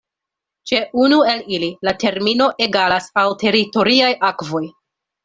[0.69, 4.65] Ĉe unu el ili la termino egalas al teritoriaj akvoj.